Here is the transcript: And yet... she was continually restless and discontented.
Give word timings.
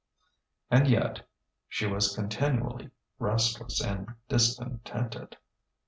And 0.71 0.87
yet... 0.87 1.27
she 1.69 1.85
was 1.85 2.15
continually 2.15 2.89
restless 3.19 3.79
and 3.81 4.11
discontented. 4.27 5.37